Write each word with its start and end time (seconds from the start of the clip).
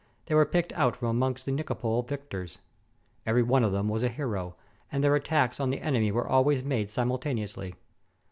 They 0.25 0.33
were 0.33 0.47
picked 0.47 0.73
out 0.73 0.95
from 0.95 1.09
amongst 1.09 1.45
the 1.45 1.51
Nicapol 1.51 2.01
victors. 2.01 2.57
Every 3.23 3.43
one 3.43 3.63
of 3.63 3.71
them 3.71 3.87
was 3.87 4.01
a 4.01 4.09
hero, 4.09 4.55
and 4.91 5.03
their 5.03 5.13
attacks 5.13 5.59
on 5.59 5.69
the 5.69 5.79
enemy 5.81 6.11
were 6.11 6.27
always 6.27 6.63
made 6.63 6.89
simultaneously. 6.89 7.75